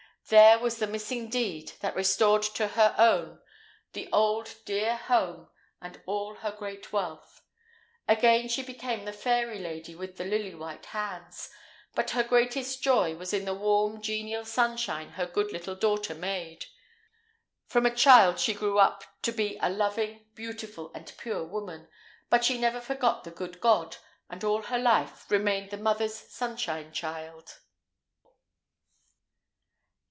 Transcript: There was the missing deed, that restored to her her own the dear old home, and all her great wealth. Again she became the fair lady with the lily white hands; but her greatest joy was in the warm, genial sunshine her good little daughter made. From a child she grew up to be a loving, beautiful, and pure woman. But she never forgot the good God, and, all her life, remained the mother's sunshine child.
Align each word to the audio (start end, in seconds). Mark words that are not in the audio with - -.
There 0.29 0.59
was 0.59 0.77
the 0.77 0.87
missing 0.87 1.29
deed, 1.29 1.73
that 1.81 1.93
restored 1.95 2.43
to 2.43 2.69
her 2.69 2.93
her 2.93 2.95
own 2.97 3.41
the 3.91 4.05
dear 4.63 4.91
old 4.93 4.99
home, 5.09 5.49
and 5.81 6.01
all 6.05 6.35
her 6.35 6.51
great 6.53 6.93
wealth. 6.93 7.41
Again 8.07 8.47
she 8.47 8.63
became 8.63 9.03
the 9.03 9.11
fair 9.11 9.53
lady 9.53 9.93
with 9.93 10.15
the 10.15 10.23
lily 10.23 10.55
white 10.55 10.85
hands; 10.85 11.49
but 11.95 12.11
her 12.11 12.23
greatest 12.23 12.81
joy 12.81 13.13
was 13.15 13.33
in 13.33 13.43
the 13.43 13.53
warm, 13.53 14.01
genial 14.01 14.45
sunshine 14.45 15.09
her 15.13 15.25
good 15.25 15.51
little 15.51 15.75
daughter 15.75 16.15
made. 16.15 16.67
From 17.67 17.85
a 17.85 17.93
child 17.93 18.39
she 18.39 18.53
grew 18.53 18.79
up 18.79 19.03
to 19.23 19.33
be 19.33 19.57
a 19.61 19.69
loving, 19.69 20.27
beautiful, 20.33 20.91
and 20.93 21.11
pure 21.17 21.43
woman. 21.43 21.89
But 22.29 22.45
she 22.45 22.57
never 22.57 22.79
forgot 22.79 23.25
the 23.25 23.31
good 23.31 23.59
God, 23.59 23.97
and, 24.29 24.45
all 24.45 24.61
her 24.61 24.79
life, 24.79 25.29
remained 25.29 25.71
the 25.71 25.77
mother's 25.77 26.15
sunshine 26.15 26.93
child. 26.93 27.57